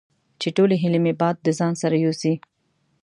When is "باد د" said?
1.21-1.47